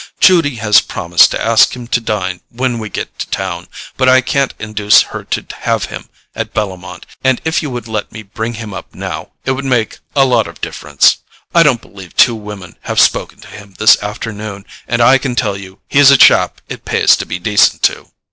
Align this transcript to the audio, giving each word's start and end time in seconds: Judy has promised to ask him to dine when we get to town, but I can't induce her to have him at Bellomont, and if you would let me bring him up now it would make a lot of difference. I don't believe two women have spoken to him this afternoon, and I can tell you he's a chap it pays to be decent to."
Judy 0.19 0.55
has 0.55 0.81
promised 0.81 1.29
to 1.29 1.39
ask 1.45 1.75
him 1.75 1.85
to 1.89 2.01
dine 2.01 2.41
when 2.49 2.79
we 2.79 2.89
get 2.89 3.19
to 3.19 3.27
town, 3.29 3.67
but 3.97 4.09
I 4.09 4.21
can't 4.21 4.51
induce 4.57 5.03
her 5.03 5.23
to 5.25 5.45
have 5.57 5.85
him 5.93 6.09
at 6.33 6.55
Bellomont, 6.55 7.05
and 7.23 7.39
if 7.45 7.61
you 7.61 7.69
would 7.69 7.87
let 7.87 8.11
me 8.11 8.23
bring 8.23 8.55
him 8.55 8.73
up 8.73 8.95
now 8.95 9.29
it 9.45 9.51
would 9.51 9.63
make 9.63 9.99
a 10.15 10.25
lot 10.25 10.47
of 10.47 10.59
difference. 10.59 11.17
I 11.53 11.61
don't 11.61 11.83
believe 11.83 12.15
two 12.15 12.33
women 12.33 12.79
have 12.85 12.99
spoken 12.99 13.41
to 13.41 13.47
him 13.47 13.75
this 13.77 14.01
afternoon, 14.01 14.65
and 14.87 15.03
I 15.03 15.19
can 15.19 15.35
tell 15.35 15.55
you 15.55 15.81
he's 15.87 16.09
a 16.09 16.17
chap 16.17 16.61
it 16.67 16.83
pays 16.83 17.15
to 17.17 17.27
be 17.27 17.37
decent 17.37 17.83
to." 17.83 18.09